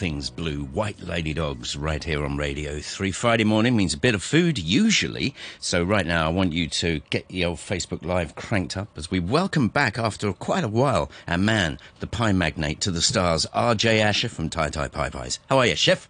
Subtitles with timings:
[0.00, 3.12] things blue, White Lady Dogs, right here on Radio 3.
[3.12, 5.34] Friday morning means a bit of food, usually.
[5.58, 9.20] So, right now, I want you to get your Facebook Live cranked up as we
[9.20, 14.00] welcome back, after quite a while, our man, the pie magnate to the stars, RJ
[14.00, 15.38] Asher from Tai Tai Pie Pies.
[15.50, 16.08] How are you, Chef?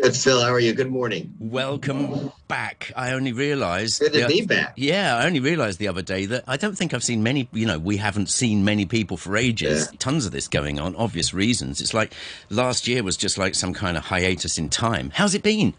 [0.00, 0.42] Good, Phil.
[0.42, 0.74] How are you?
[0.74, 1.34] Good morning.
[1.40, 2.92] Welcome back.
[2.94, 4.00] I only realised.
[4.00, 4.74] Good to be back.
[4.76, 7.48] Yeah, I only realised the other day that I don't think I've seen many.
[7.52, 9.88] You know, we haven't seen many people for ages.
[9.90, 9.96] Yeah.
[9.98, 11.80] Tons of this going on, obvious reasons.
[11.80, 12.12] It's like
[12.50, 15.10] last year was just like some kind of hiatus in time.
[15.14, 15.72] How's it been?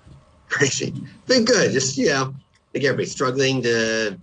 [0.50, 0.94] Crazy.
[1.28, 1.72] Been good.
[1.72, 4.20] Just you know, I think everybody's struggling to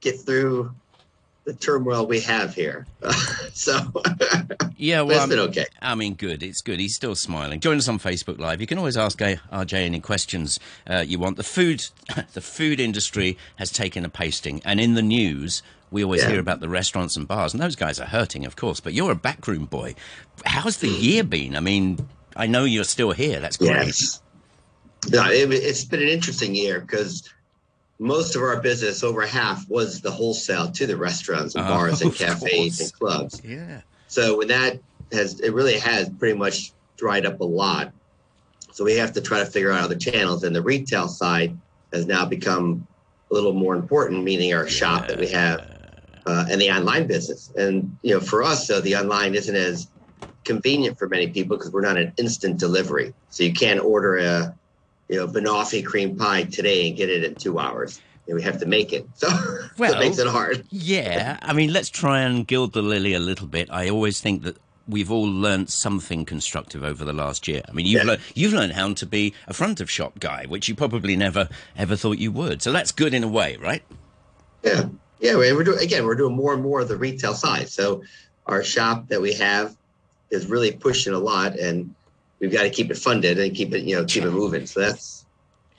[0.00, 0.74] get through
[1.46, 2.86] the turmoil we have here.
[3.54, 3.78] so
[4.76, 5.66] Yeah, well, it's been okay.
[5.80, 6.42] I mean, good.
[6.42, 6.80] It's good.
[6.80, 7.60] He's still smiling.
[7.60, 8.60] Join us on Facebook Live.
[8.60, 10.58] You can always ask RJ any questions
[10.90, 11.36] uh, you want.
[11.36, 11.84] The food,
[12.34, 16.30] the food industry has taken a pasting, and in the news, we always Yeah.
[16.30, 18.80] hear about the restaurants and bars, and those guys are hurting, of course.
[18.80, 19.94] But you're a backroom boy.
[20.44, 21.54] How's the year been?
[21.56, 23.38] I mean, I know you're still here.
[23.38, 23.70] That's great.
[23.86, 24.20] Yes.
[25.10, 27.22] No, it, it's been an interesting year because
[27.98, 32.02] most of our business, over half, was the wholesale to the restaurants and Oh, bars
[32.02, 33.40] and cafes and clubs.
[33.42, 33.80] Yeah.
[34.06, 34.80] So when that
[35.12, 37.92] has, it really has pretty much dried up a lot.
[38.72, 41.58] So we have to try to figure out other channels, and the retail side
[41.92, 42.86] has now become
[43.30, 45.64] a little more important, meaning our shop that we have
[46.26, 47.50] uh, and the online business.
[47.56, 49.88] And you know, for us, though, the online isn't as
[50.44, 53.14] convenient for many people because we're not an instant delivery.
[53.30, 54.54] So you can't order a
[55.08, 58.00] you know banoffee cream pie today and get it in two hours.
[58.26, 59.28] We have to make it, so
[59.78, 60.64] Well- it makes it hard.
[60.70, 63.68] Yeah, I mean, let's try and gild the lily a little bit.
[63.70, 64.56] I always think that
[64.88, 67.62] we've all learnt something constructive over the last year.
[67.68, 68.08] I mean, you've Yeah.
[68.10, 71.48] learned you've learned how to be a front of shop guy, which you probably never
[71.76, 72.62] ever thought you would.
[72.62, 73.82] So that's good in a way, right?
[74.64, 74.86] Yeah,
[75.20, 75.36] yeah.
[75.36, 76.04] We're doing again.
[76.04, 77.68] We're doing more and more of the retail side.
[77.68, 78.02] So
[78.46, 79.76] our shop that we have
[80.30, 81.94] is really pushing a lot, and
[82.46, 84.66] we've got to keep it funded and keep it, you know, keep it moving.
[84.66, 85.24] So that's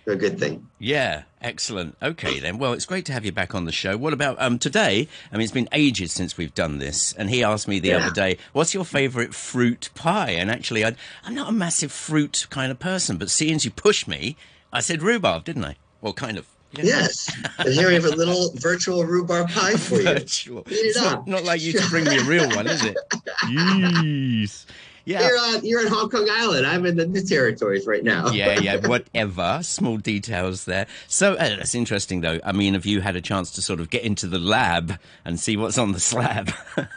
[0.06, 0.68] a good thing.
[0.80, 1.98] Yeah, excellent.
[2.02, 2.58] Okay then.
[2.58, 3.98] Well, it's great to have you back on the show.
[3.98, 5.08] What about um today?
[5.32, 7.98] I mean, it's been ages since we've done this, and he asked me the Yeah.
[8.06, 10.96] other day, "What's your favourite fruit pie?" And actually, I,
[11.26, 14.38] I'm not a massive fruit kind of person, but seeing as you pushed me,
[14.72, 15.76] I said rhubarb, didn't I?
[16.02, 16.46] Well, kind of.
[16.74, 16.84] Yeah.
[16.84, 20.04] Yes, and here we have a little virtual rhubarb pie for you.
[20.04, 20.60] Virtual.
[20.68, 22.98] It It's not, not like you to bring me a real one, is it?
[23.50, 24.66] Yes.
[25.08, 25.26] Yeah.
[25.26, 26.68] You're on you're on Hong Kong Island.
[26.68, 28.30] I'm in the new territories right now.
[28.30, 29.62] Yeah, yeah, whatever.
[29.64, 30.86] Small details there.
[31.08, 32.42] So uh, that's interesting, though.
[32.44, 35.40] I mean, have you had a chance to sort of get into the lab and
[35.40, 36.52] see what's on the slab?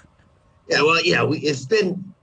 [0.68, 2.14] Yeah, well, yeah, we, it's been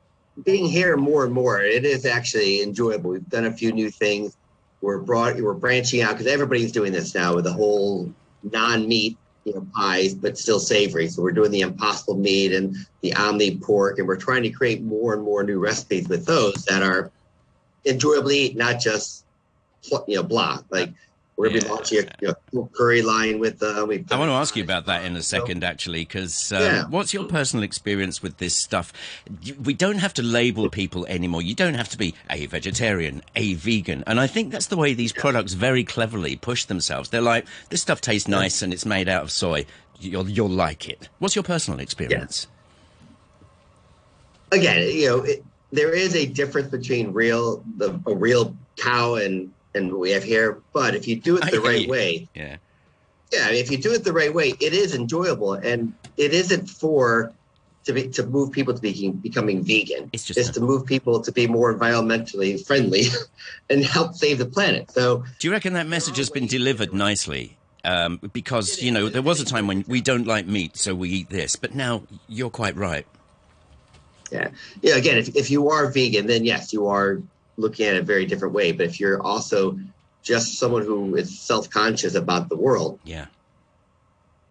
[0.42, 1.60] being here more and more.
[1.60, 3.10] It is actually enjoyable.
[3.10, 4.38] We've done a few new things.
[4.80, 9.54] We're broad, we're branching out because everybody's doing this now with the whole non-meat, you
[9.54, 11.08] know, pies, but still savory.
[11.08, 14.82] So we're doing the impossible meat and the omni pork, and we're trying to create
[14.82, 17.12] more and more new recipes with those that are
[17.86, 19.24] eat, not just
[20.06, 20.60] you know blah.
[20.70, 20.92] Like
[21.38, 21.72] we're gonna be Yeah.
[21.72, 23.62] launching a you know, curry line with.
[23.62, 26.60] Uh, we I want to ask you about that in a second, actually, because uh,
[26.60, 26.86] Yeah.
[26.90, 28.92] what's your personal experience with this stuff?
[29.64, 31.44] We don't have to label people anymore.
[31.44, 34.04] You don't have to be a vegetarian, a vegan.
[34.08, 37.10] And I think that's the way these products very cleverly push themselves.
[37.10, 39.66] They're like, this stuff tastes nice and it's made out of soy.
[40.00, 41.08] You'll, you'll like it.
[41.20, 42.48] What's your personal experience?
[44.52, 49.52] again, you know, it, there is a difference between real the a real cow and
[49.78, 50.62] and what we have here.
[50.74, 52.58] But if you do it the right way, Yeah.
[53.32, 57.32] yeah, if you do it the right way, it is enjoyable, and it isn't for
[57.86, 60.10] to be to move people to be becoming vegan.
[60.12, 63.04] It's just It's to move people to be more environmentally friendly
[63.70, 64.92] and help save the planet.
[64.92, 67.56] So Do you reckon that message has been delivered nicely?
[67.86, 71.08] Um, because, you know, there was a time when we don't like meat, so we
[71.10, 71.56] eat this.
[71.56, 73.06] But now you're quite right.
[74.32, 74.50] Yeah.
[74.82, 74.96] Yeah.
[74.98, 77.22] Again, if, if you are vegan, then yes, you are
[77.58, 78.72] looking at it a very different way.
[78.72, 79.78] But if you're also
[80.24, 83.28] just someone who is self conscious about the world, Yeah.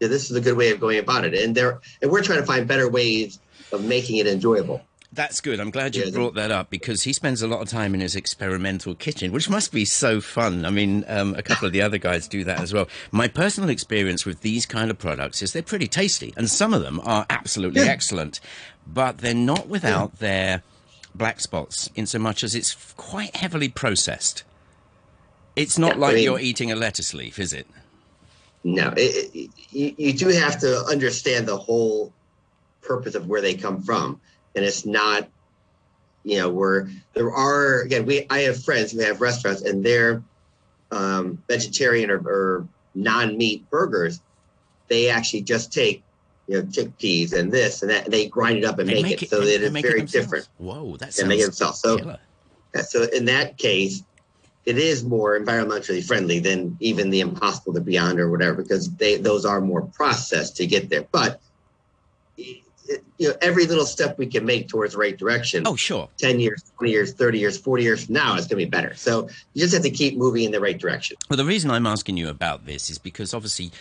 [0.01, 1.35] yeah, this is a good way of going about it.
[1.35, 3.41] And there, and we're trying to find better ways
[3.73, 4.83] of making it enjoyable.
[5.13, 5.61] That's good.
[5.61, 8.01] I'm glad you Yeah, brought that up because he spends a lot of time in
[8.01, 10.65] his experimental kitchen, which must be so fun.
[10.67, 12.89] I mean, um, a couple of the other guys do that as well.
[13.13, 16.83] My personal experience with these kind of products is they're pretty tasty, and some of
[16.83, 17.93] them are absolutely Yeah.
[17.93, 18.41] excellent,
[18.87, 20.63] but they're not without their
[21.17, 24.45] black spots in so much as it's quite heavily processed.
[25.57, 27.67] It's not Yeah, I like mean- you're eating a lettuce leaf, is it?
[28.65, 32.13] No, it, it, you, you do have to understand the whole
[32.83, 34.21] purpose of where they come from,
[34.57, 35.29] and it's not,
[36.25, 38.07] you know, where there are again.
[38.07, 40.21] We I have friends who have restaurants, and they're
[40.91, 44.21] um, vegetarian or, or non-meat burgers.
[44.89, 46.03] They actually just take,
[46.47, 49.23] you know, chickpeas and this and that, and they grind it up and They make,
[49.23, 50.27] it, it so that it's make it very themselves.
[50.27, 50.49] different.
[50.59, 51.81] Whoa, that sounds make it themselves.
[51.81, 52.19] So killer.
[52.89, 54.03] So in that case,
[54.65, 59.17] it is more environmentally friendly than even the Impossible to Beyond or whatever, because they
[59.17, 61.07] those are more processed to get there.
[61.11, 61.41] But
[62.37, 65.65] you know, every little step we can make towards the right direction.
[65.67, 66.09] Oh, sure.
[66.19, 68.95] 10 years, 20 years, 30 years, 40 years from now, it's going to be better.
[68.95, 71.17] So you just have to keep moving in the right direction.
[71.29, 73.73] Well, the reason I'm asking you about this is because obviously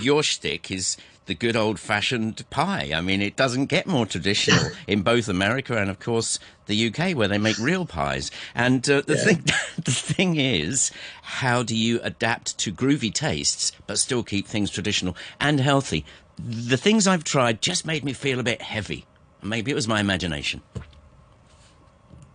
[0.00, 0.96] your shtick is
[1.30, 2.90] the good old fashioned pie.
[2.92, 7.14] I mean, it doesn't get more traditional in both America and, of course, the UK,
[7.16, 8.32] where they make real pies.
[8.52, 9.24] And uh, the Yeah.
[9.26, 9.44] thing,
[9.76, 10.90] the thing is,
[11.22, 16.04] how do you adapt to groovy tastes but still keep things traditional and healthy?
[16.36, 19.06] The things I've tried just made me feel a bit heavy.
[19.40, 20.62] Maybe it was my imagination.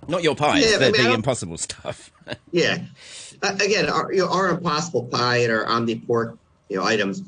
[0.07, 2.13] Not your pies, Yeah, I the, mean, the impossible stuff.
[2.53, 2.85] Yeah.
[3.41, 6.37] Uh, again, our, you know, our Impossible Pie and our Omni Pork,
[6.69, 7.21] you know, items,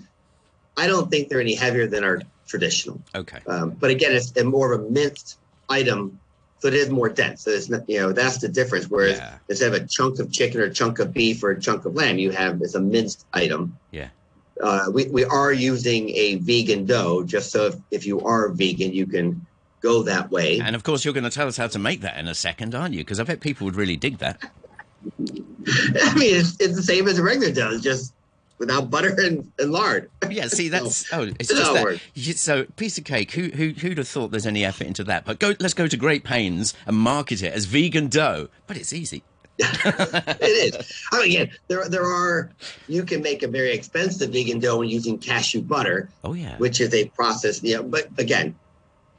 [0.77, 3.01] I don't think they're any heavier than our traditional.
[3.15, 3.39] okay.
[3.47, 5.37] Um, but again, it's a more of a minced
[5.69, 6.19] item,
[6.59, 7.41] so it is more dense.
[7.43, 8.85] So it's not, you know, that's the difference.
[8.89, 9.37] Whereas Yeah.
[9.49, 11.95] instead of a chunk of chicken or a chunk of beef or a chunk of
[11.95, 13.77] lamb, you have it's a minced item.
[13.91, 14.09] Yeah.
[14.61, 18.93] Uh, we, we are using a vegan dough just so if, if you are vegan,
[18.93, 19.45] you can
[19.81, 20.59] go that way.
[20.59, 22.73] And of course, you're going to tell us how to make that in a second,
[22.73, 23.01] aren't you?
[23.01, 24.41] Because I bet people would really dig that.
[25.19, 28.13] I mean, it's, it's the same as a regular dough, it's just
[28.59, 30.09] without butter and, and lard.
[30.29, 31.83] Yeah, see, that's oh, it's just that.
[31.83, 32.01] works.
[32.13, 33.31] You- So, piece of cake.
[33.31, 35.25] Who who who'd have thought there's any effort into that?
[35.25, 38.49] But go, let's go to great pains and market it as vegan dough.
[38.67, 39.23] But it's easy.
[39.59, 40.93] it is.
[41.11, 42.51] I mean, again, there there are
[42.87, 46.57] you can make a very expensive vegan dough using cashew butter, Oh yeah.
[46.57, 47.63] which is a process.
[47.63, 48.55] You know, but again,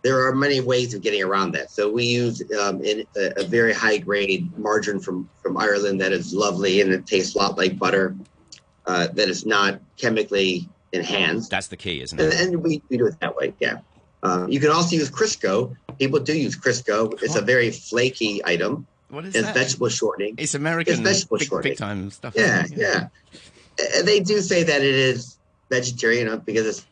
[0.02, 1.72] there are many ways of getting around that.
[1.72, 6.12] So we use um, in a, a very high grade margarine from from Ireland that
[6.12, 8.14] is lovely and it tastes a lot like butter.
[8.88, 12.32] Uh, that is not chemically enhanced, That's the key, isn't it?
[12.40, 13.52] and we, we do it that way.
[13.60, 13.80] Yeah.
[14.22, 15.76] Um, you can also use Crisco.
[15.98, 17.12] People do use Crisco.
[17.22, 18.86] It's a very flaky item.
[19.10, 19.54] What is It's that?
[19.54, 20.36] vegetable shortening.
[20.38, 21.72] It's American it's vegetable big, shortening.
[21.72, 22.32] big time stuff.
[22.34, 23.08] Yeah, isn't yeah.
[23.96, 25.36] And they do say that it is
[25.70, 26.86] vegetarian uh, because it's,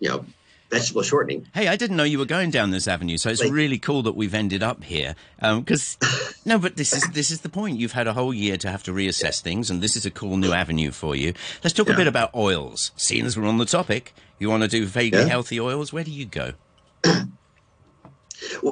[0.00, 0.24] you know,
[0.70, 1.46] vegetable shortening.
[1.52, 4.02] Hey, I didn't know you were going down this avenue, so it's Like- really cool
[4.04, 5.14] that we've ended up here.
[5.42, 5.96] Um, because
[6.44, 7.78] no, but this is this is the point.
[7.78, 10.36] You've had a whole year to have to reassess things, and this is a cool
[10.36, 11.34] new avenue for you.
[11.64, 12.92] Let's talk a bit about oils.
[12.96, 15.26] Seeing as we're on the topic, you want to do vegan Yeah.
[15.28, 15.92] healthy oils?
[15.92, 16.52] Where do you go?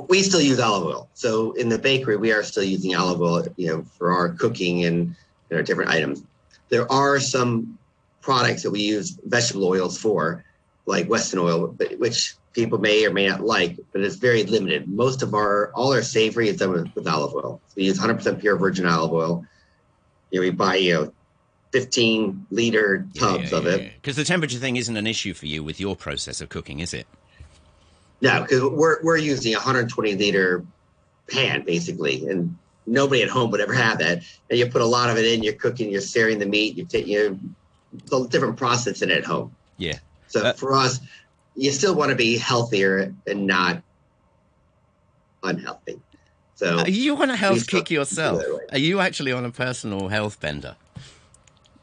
[0.09, 1.11] We still use olive oil.
[1.13, 4.85] So in the bakery, we are still using olive oil, you know, for our cooking
[4.87, 5.15] and
[5.51, 6.23] you know, different items.
[6.71, 7.79] There are some
[8.23, 10.43] products that we use vegetable oils for,
[10.89, 14.89] like Wesson oil, but- which people may or may not like, but it's very limited.
[14.89, 17.61] Most of our, all our savory is done with, with olive oil.
[17.69, 19.45] So we use 100% pure virgin olive oil.
[20.31, 21.13] You know, we buy, you know,
[21.73, 23.93] 15 liter tubs of it.
[24.01, 26.95] Because the temperature thing isn't an issue for you with your process of cooking, is
[26.95, 27.07] it?
[28.21, 30.65] No, because we're we're using a 120 liter
[31.31, 32.57] pan basically, and
[32.87, 34.23] nobody at home would ever have that.
[34.51, 35.45] And you put a lot of it in.
[35.45, 35.91] You're cooking.
[35.91, 36.77] You're searing the meat.
[36.77, 37.39] You're taking you
[38.11, 39.55] a different process in it at home.
[39.77, 39.99] Yeah.
[40.29, 41.01] So Uh, for us,
[41.55, 43.83] you still want to be healthier and not
[45.43, 46.01] unhealthy.
[46.55, 48.43] So Are you on a health kick yourself?
[48.73, 50.77] Are you actually on a personal health bender?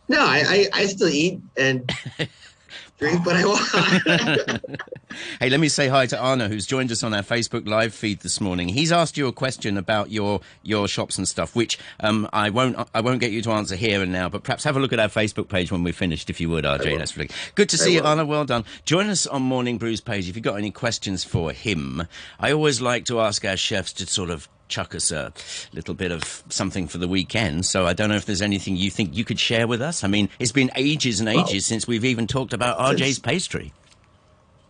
[0.08, 1.92] no, I, I I still eat and
[3.00, 4.62] drink what I want.
[5.40, 8.20] Hey, let me say hi to Arna, who's joined us on our Facebook live feed
[8.20, 8.68] this morning.
[8.68, 12.78] He's asked you a question about your your shops and stuff, which um, I won't
[12.94, 15.00] I won't get you to answer here and now, but perhaps have a look at
[15.00, 16.98] our Facebook page when we're finished, if you would, RJ.
[16.98, 18.08] That's really good to I see you, will.
[18.08, 18.26] Arna.
[18.26, 18.66] Well done.
[18.84, 22.08] Join us on Morning Brews page if you've got any questions for him.
[22.40, 25.32] I always like to ask our chefs to sort of chuck us a
[25.74, 27.66] little bit of something for the weekend.
[27.66, 30.04] So I don't know if there's anything you think you could share with us.
[30.04, 33.74] I mean, it's been ages and ages Well, since we've even talked about RJ's pastry.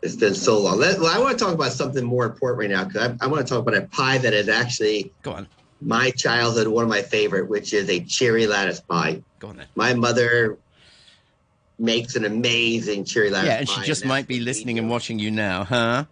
[0.01, 0.77] it's been so long.
[0.79, 3.27] Let, well, I want to talk about something more important right now because I, I
[3.27, 5.47] want to talk about a pie that is actually Go on.
[5.81, 9.21] my childhood, one of my favorite, which is a cherry lattice pie.
[9.39, 9.67] Go on then.
[9.75, 10.57] My mother
[11.79, 13.81] makes an amazing cherry lattice Yeah, and pie.
[13.81, 16.05] she just that's might be listening and watching you now, huh?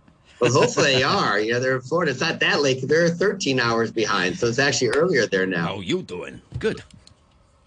[0.43, 1.39] Well, hopefully they are.
[1.39, 2.11] You know, they're in Florida.
[2.11, 2.85] It's not that late.
[2.87, 5.67] They're 13 hours behind, so it's actually earlier there now.
[5.67, 6.41] How you doing?
[6.59, 6.83] Good.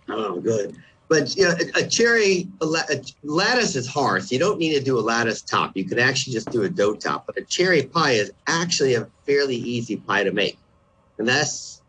[0.08, 0.76] Oh, good.
[1.08, 4.24] But you know, a, a cherry a, a lattice is hard.
[4.24, 5.76] So you don't need to do a lattice top.
[5.76, 7.26] You can actually just do a dough top.
[7.26, 10.58] But a cherry pie is actually a fairly easy pie to make,
[11.18, 11.80] and that's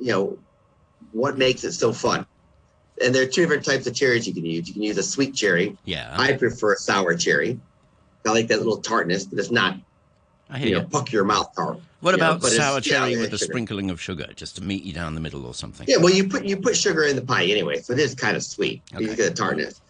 [0.00, 0.38] you know
[1.12, 2.24] what makes it so fun.
[3.02, 4.68] And there are two different types of cherries you can use.
[4.68, 5.76] You can use a sweet cherry.
[5.84, 7.60] Yeah, I prefer a sour cherry.
[8.24, 9.76] I like that little tartness, but it's not
[10.48, 10.82] I hear you you.
[10.82, 11.80] know puck your mouth tart.
[12.00, 13.50] What you about it's- sour cherry yeah, with a sugar.
[13.52, 15.86] sprinkling of sugar, just to meet you down the middle or something?
[15.88, 18.36] Yeah, well, you put you put sugar in the pie anyway, so it is kind
[18.36, 18.82] of sweet.
[18.98, 19.80] You get a tartness.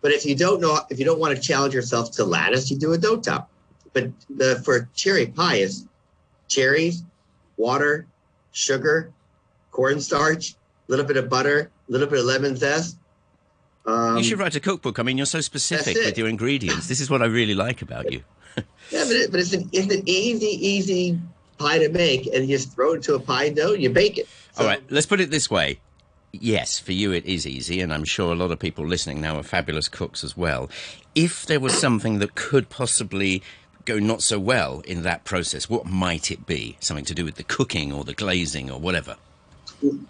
[0.00, 2.78] But if you don't know, if you don't want to challenge yourself to lattice, you
[2.78, 3.50] do a dough top.
[3.92, 5.86] But the for cherry pie is
[6.48, 7.02] cherries,
[7.56, 8.06] water,
[8.52, 9.12] sugar,
[9.70, 10.56] cornstarch, a
[10.88, 12.96] little bit of butter, a little bit of lemon zest.
[13.84, 14.98] Um, you should write a cookbook.
[14.98, 16.88] I mean, you're so specific with your ingredients.
[16.88, 18.22] This is what I really like about you.
[18.56, 21.18] Yeah, but, it, but it's, an, it's an easy, easy
[21.58, 24.18] pie to make, and you just throw it into a pie dough and you bake
[24.18, 24.28] it.
[24.52, 25.80] So, All right, let's put it this way.
[26.32, 29.38] Yes, for you it is easy, and I'm sure a lot of people listening now
[29.38, 30.68] are fabulous cooks as well.
[31.14, 33.42] If there was something that could possibly
[33.84, 36.76] go not so well in that process, what might it be?
[36.80, 39.16] Something to do with the cooking or the glazing or whatever?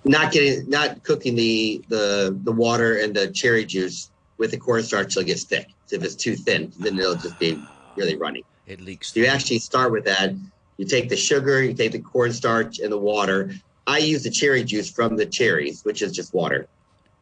[0.05, 5.15] Not getting, not cooking the the the water and the cherry juice with the cornstarch
[5.15, 5.69] till it gets thick.
[5.87, 7.63] So if it's too thin, then it'll just be
[7.97, 8.45] really runny.
[8.67, 9.13] It leaks.
[9.13, 10.35] So you actually start with that.
[10.77, 13.53] You take the sugar, you take the cornstarch and the water.
[13.87, 16.67] I use the cherry juice from the cherries, which is just water,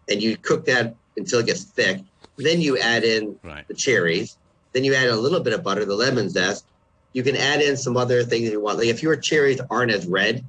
[0.09, 2.01] and you cook that until it gets thick.
[2.37, 3.67] Then you add in right.
[3.69, 4.37] the cherries.
[4.73, 6.65] Then you add a little bit of butter, the lemon zest.
[7.13, 8.79] You can add in some other things you want.
[8.79, 10.45] Like if your cherries aren't as red,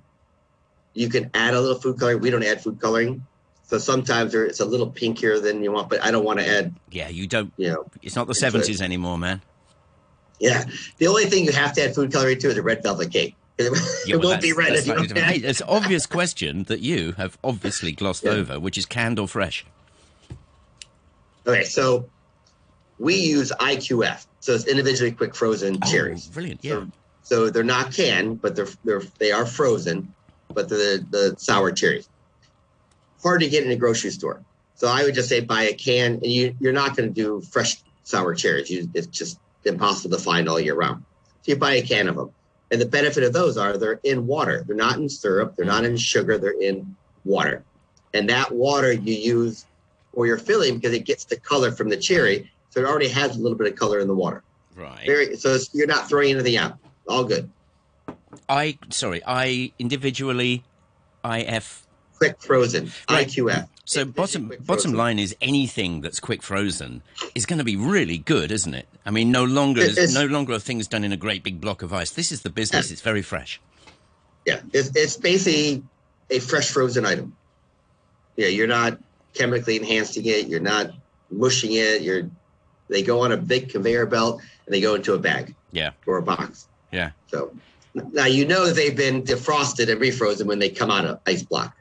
[0.95, 2.21] you can add a little food coloring.
[2.21, 3.23] We don't add food coloring.
[3.67, 6.73] So sometimes it's a little pinkier than you want, but I don't want to add.
[6.91, 7.51] Yeah, you don't.
[7.57, 9.41] You know, it's not the seventies anymore, man.
[10.39, 10.65] Yeah,
[10.97, 13.35] the only thing you have to add food coloring to is a red velvet cake.
[13.57, 13.71] It,
[14.05, 17.13] yeah, well, won't be red if you don't hey, It's an obvious question that you
[17.13, 18.31] have obviously glossed yeah.
[18.31, 19.65] over, which is canned or fresh.
[21.47, 22.09] Okay, so
[22.99, 26.27] we use IQF, so it's individually quick frozen oh, cherries.
[26.27, 26.83] Brilliant, yeah.
[27.23, 30.13] So, so, they're not canned, but they're they're they are frozen,
[30.53, 32.09] but the, the sour cherries.
[33.23, 34.43] Hard to get in a grocery store,
[34.75, 37.39] so I would just say buy a can, and you you're not going to do
[37.39, 38.69] fresh sour cherries.
[38.69, 41.03] You, it's just impossible to find all year round.
[41.41, 42.31] So you buy a can of them,
[42.71, 44.63] and the benefit of those are they're in water.
[44.65, 45.55] They're not in syrup.
[45.55, 46.37] They're not in sugar.
[46.37, 47.63] They're in water,
[48.13, 49.65] and that water you use
[50.13, 53.37] for your filling because it gets the color from the cherry so it already has
[53.37, 54.43] a little bit of color in the water.
[54.75, 55.05] Right.
[55.05, 56.77] Very, so you're not throwing anything out.
[57.07, 57.49] All good.
[58.49, 59.21] I sorry.
[59.25, 60.63] I individually,
[61.23, 61.84] IF.
[62.17, 62.91] Quick frozen.
[63.09, 63.27] Right.
[63.27, 63.67] IQF.
[63.85, 67.03] So it, bottom bottom line is anything that's quick frozen
[67.35, 68.87] is going to be really good, isn't it?
[69.05, 71.83] I mean, no longer it's, no longer are things done in a great big block
[71.83, 72.11] of ice.
[72.11, 72.89] This is the business.
[72.89, 72.93] Yeah.
[72.93, 73.61] It's very fresh.
[74.45, 75.83] Yeah, it's, it's basically
[76.29, 77.35] a fresh frozen item.
[78.35, 78.97] Yeah, you're not
[79.33, 80.47] chemically enhancing it.
[80.47, 80.91] You're not
[81.29, 82.01] mushing it.
[82.01, 82.29] You're
[82.87, 85.55] they go on a big conveyor belt and they go into a bag.
[85.71, 85.91] Yeah.
[86.05, 86.67] Or a box.
[86.91, 87.11] Yeah.
[87.27, 87.51] So
[87.93, 91.75] now you know they've been defrosted and refrozen when they come out of ice block.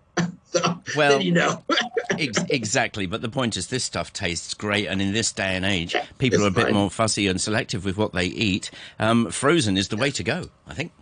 [0.54, 1.62] So well, you know.
[2.10, 3.06] ex- exactly.
[3.06, 6.38] But the point is, this stuff tastes great, and in this day and age, people
[6.38, 6.74] it's are a bit fine.
[6.74, 8.70] more fussy and selective with what they eat.
[8.98, 10.92] Um, frozen is the way to go, I think.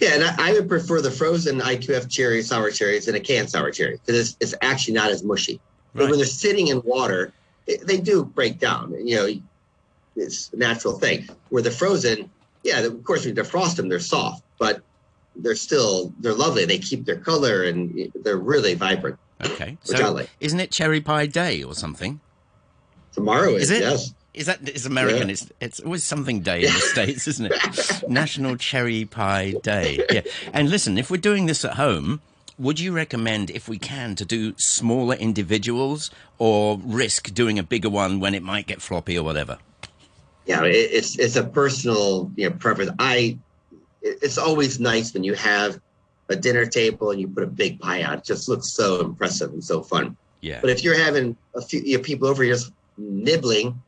[0.00, 3.50] Yeah, and I, I, would prefer the frozen IQF cherry sour cherries than a canned
[3.50, 5.60] sour cherry because it's, it's actually not as mushy.
[5.92, 6.02] Right.
[6.02, 7.32] But when they're sitting in water,
[7.66, 8.94] they do break down.
[9.06, 9.28] You know,
[10.16, 11.28] it's a natural thing.
[11.50, 12.30] Where the frozen,
[12.62, 14.82] yeah, of course we defrost them, they're soft, but
[15.38, 16.64] they're still they're lovely.
[16.64, 19.18] They keep their color and they're really vibrant.
[19.44, 20.30] Okay, so like.
[20.40, 22.20] isn't it cherry pie day or something?
[23.12, 23.80] Tomorrow is, is it?
[23.80, 24.14] Yes.
[24.34, 25.28] Is that it's American?
[25.28, 25.32] Yeah.
[25.32, 28.02] It's it's always something day in the states, isn't it?
[28.08, 30.04] National Cherry Pie Day.
[30.10, 30.20] Yeah.
[30.52, 32.20] And listen, if we're doing this at home,
[32.58, 37.88] would you recommend, if we can, to do smaller individuals or risk doing a bigger
[37.88, 39.58] one when it might get floppy or whatever?
[40.46, 42.92] Yeah, it's it's a personal you know preference.
[42.98, 43.38] I
[44.22, 45.80] it's always nice when you have
[46.28, 48.18] a dinner table and you put a big pie out.
[48.18, 50.16] It just looks so impressive and so fun.
[50.40, 50.60] Yeah.
[50.60, 53.80] But if you're having a few you know, people over here just nibbling,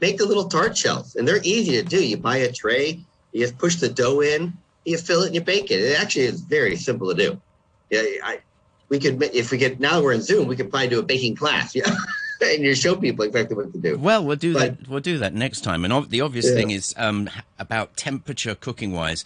[0.00, 2.04] make the little tart shells, and they're easy to do.
[2.04, 3.00] You buy a tray,
[3.32, 4.52] you just push the dough in,
[4.84, 5.80] you fill it, and you bake it.
[5.80, 7.40] It actually is very simple to do
[7.90, 8.40] yeah, I,
[8.88, 11.36] we could if we get now we're in Zoom, we could probably do a baking
[11.36, 11.84] class, yeah,
[12.40, 13.98] and you show people exactly what to do.
[13.98, 14.88] Well, we'll do but, that.
[14.88, 15.84] We'll do that next time.
[15.84, 16.54] And the obvious yeah.
[16.54, 19.24] thing is um, about temperature, cooking wise,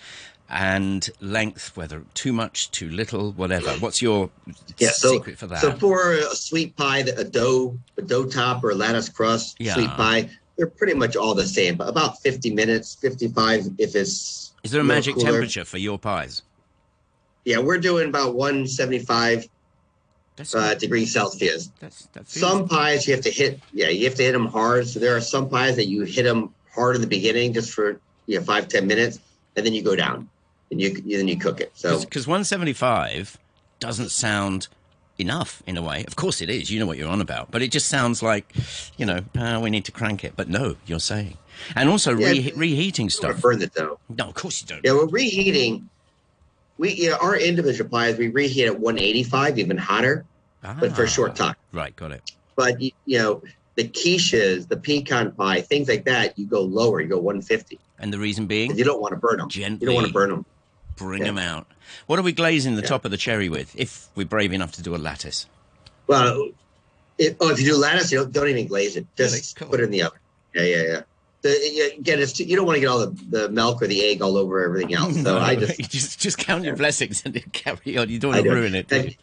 [0.51, 1.77] and length.
[1.77, 3.71] Whether too much, too little, whatever.
[3.75, 4.31] What's your
[4.79, 5.61] yeah, so, secret for that?
[5.61, 9.75] So for a sweet pie, a dough, a dough top or a lattice crust yeah.
[9.75, 11.77] sweet pie, they're pretty much all the same.
[11.77, 14.53] But about fifty minutes, fifty-five if it's.
[14.63, 15.31] Is there a magic cooler.
[15.31, 16.43] temperature for your pies?
[17.47, 19.49] Yeah, we're doing about 175
[20.55, 21.73] uh, degrees Celsius.
[21.81, 23.61] That's, that's some pies you have to hit.
[23.73, 24.87] Yeah, you have to hit them hard.
[24.87, 27.99] So there are some pies that you hit them hard in the beginning, just for
[28.27, 29.21] you know five ten minutes,
[29.57, 30.29] and then you go down
[30.71, 31.73] and you then you cook it.
[31.75, 33.39] So because 175
[33.79, 34.69] doesn't sound
[35.19, 36.05] enough in a way.
[36.07, 36.71] Of course it is.
[36.71, 38.53] You know what you're on about, but it just sounds like
[38.97, 40.35] you know uh, we need to crank it.
[40.37, 41.37] But no, you're saying,
[41.75, 43.41] and also yeah, re- reheating stuff.
[43.41, 43.99] Burn it though.
[44.09, 44.85] No, of course you don't.
[44.85, 45.89] Yeah, well, reheating
[46.81, 50.25] we you know, our individual pies we reheat at 185, even hotter,
[50.65, 51.55] ah, but for a short time.
[51.73, 52.33] Right, got it.
[52.57, 53.43] But you know
[53.77, 57.79] the quiches, the pecan pie, things like that, you go lower, you go 150.
[57.99, 59.49] And the reason being, you don't want to burn them.
[59.49, 59.81] Gently.
[59.81, 60.47] You don't want to burn them.
[61.01, 61.27] Bring Yeah.
[61.29, 61.67] them out.
[62.07, 62.89] What are we glazing the Yeah.
[62.89, 63.75] top of the cherry with?
[63.77, 65.47] If we're brave enough to do a lattice.
[66.07, 66.49] Well,
[67.19, 69.07] it, oh, if you do lattice, you don't, don't even glaze it.
[69.17, 69.71] Just Really?
[69.71, 70.19] Put it in the oven.
[70.55, 71.01] Yeah, yeah, yeah.
[71.43, 74.21] The, again, it's you don't want to get all the, the milk or the egg
[74.21, 75.23] all over everything else.
[75.23, 78.09] So I just just just count your blessings and carry on.
[78.11, 78.93] You don't want to ruin it.
[78.93, 79.17] And-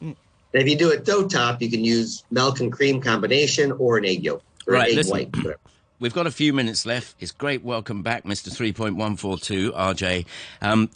[0.00, 0.16] you?
[0.52, 4.04] If you do a dough top, you can use milk and cream combination or an
[4.04, 5.12] egg yolk or Right, an egg listen.
[5.12, 5.36] white.
[5.36, 5.56] whatever.
[5.98, 7.14] We've got a few minutes left.
[7.20, 7.62] It's great.
[7.62, 8.50] Welcome back, Mr.
[8.50, 10.26] 3.142, RJ.
[10.60, 10.90] Um,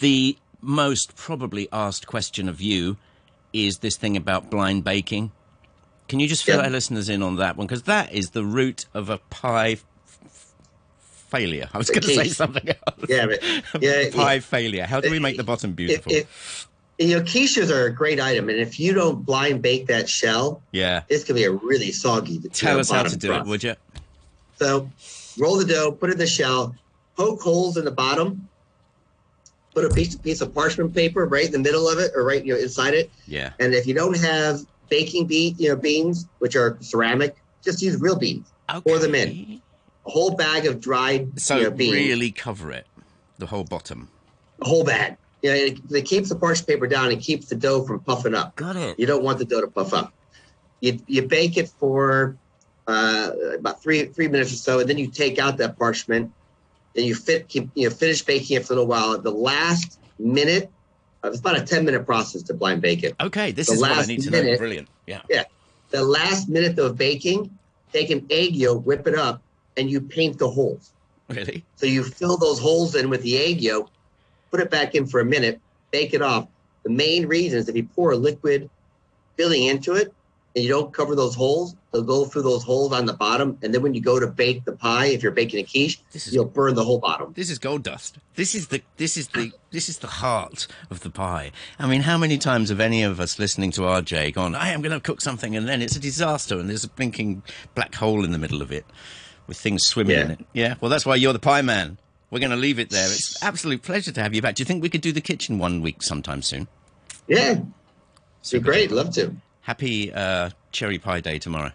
[0.00, 2.96] the most probably asked question of you
[3.52, 5.32] is this thing about blind baking.
[6.08, 6.64] Can you just fill Yeah.
[6.64, 7.66] our listeners in on that one?
[7.66, 9.84] Because that is the root of a pie f-
[10.24, 10.52] f-
[11.28, 11.68] failure.
[11.72, 13.04] I was going to say something else.
[13.08, 13.42] Yeah, but
[13.82, 14.84] yeah, pie failure.
[14.86, 16.12] How do we make the bottom If, beautiful?
[16.12, 20.08] if, you know, quiches are a great item, and if you don't blind bake that
[20.08, 21.02] shell, yeah.
[21.08, 22.40] it's gonna be a really soggy.
[22.52, 23.46] Tell us how to do crust.
[23.46, 23.74] it, would you?
[24.58, 24.90] So
[25.38, 26.74] roll the dough, put it in the shell,
[27.16, 28.48] poke holes in the bottom,
[29.80, 32.44] put a piece, piece of parchment paper right in the middle of it or right
[32.44, 33.10] you know, inside it.
[33.26, 33.52] Yeah.
[33.58, 38.00] And if you don't have baking bean, you know, beans, which are ceramic, just use
[38.00, 38.50] real beans.
[38.68, 38.80] Okay.
[38.80, 39.60] Pour them in.
[40.06, 41.94] A whole bag of dried So you know, beans.
[41.94, 42.86] really cover it,
[43.38, 44.08] the whole bottom.
[44.60, 45.16] A whole bag.
[45.42, 48.56] Yeah, it, it keeps the parchment paper down and keeps the dough from puffing up.
[48.56, 48.98] Got it.
[48.98, 50.12] You don't want the dough to puff up.
[50.80, 52.36] You, you bake it for
[52.86, 56.32] uh, about three three minutes or so, and then you take out that parchment.
[56.94, 59.14] Then you fit keep, you know finish baking it for a little while.
[59.14, 60.70] At the last minute,
[61.22, 63.14] uh, it's about a ten minute process to blind bake it.
[63.20, 64.56] Okay, this The is what I need to know.
[64.56, 64.88] Brilliant.
[65.06, 65.22] Yeah.
[65.28, 65.44] Yeah.
[65.90, 67.50] The last minute of baking,
[67.92, 69.42] take an egg yolk, whip it up,
[69.76, 70.92] and you paint the holes.
[71.28, 71.64] Really?
[71.76, 73.90] So you fill those holes in with the egg yolk,
[74.50, 76.48] put it back in for a minute, bake it off.
[76.82, 78.70] The main reason is if you pour a liquid
[79.36, 80.12] filling into it
[80.54, 83.58] and you don't cover those holes, they'll go through those holes on the bottom.
[83.62, 86.26] And then when you go to bake the pie, if you're baking a quiche, This
[86.26, 87.32] is you'll burn the whole bottom.
[87.34, 88.18] This is gold dust.
[88.34, 91.52] This is the this is the this is the heart of the pie.
[91.78, 94.82] I mean, how many times have any of us listening to RJ gone, "I am
[94.82, 97.42] going to cook something," and then it's a disaster, and there's a blinking
[97.74, 98.84] black hole in the middle of it
[99.46, 100.46] with things swimming in it.
[100.52, 100.74] Yeah.
[100.80, 101.98] Well, that's why you're the pie man.
[102.30, 103.06] We're going to leave it there.
[103.06, 104.54] It's absolute pleasure to have you back.
[104.54, 106.68] Do you think we could do the kitchen one week sometime soon?
[107.26, 107.60] Yeah,
[108.50, 108.90] be great.
[108.90, 109.34] Love to.
[109.70, 111.70] Happy uh, cherry pie day tomorrow.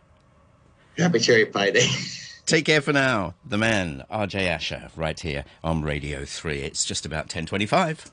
[0.98, 1.88] Happy cherry pie day.
[2.46, 3.36] Take care for now.
[3.46, 6.58] The man, RJ Asher, right here on Radio 3.
[6.60, 8.12] It's just about 1025.